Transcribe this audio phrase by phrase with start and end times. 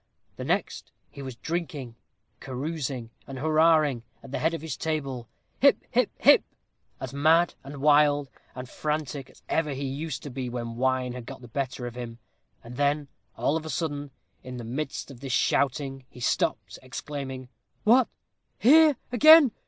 [0.35, 1.93] The next, he was drinking,
[2.39, 5.29] carousing, and hurrahing, at the head of his table.
[5.59, 5.77] 'Hip!
[5.91, 6.09] hip!
[6.17, 6.43] hip!'
[6.99, 11.27] as mad, and wild, and frantic as ever he used to be when wine had
[11.27, 12.17] got the better of him;
[12.63, 14.09] and then all of a sudden,
[14.41, 17.49] in the midst of his shouting, he stopped, exclaiming,
[17.83, 18.07] 'What!
[18.57, 19.51] here again?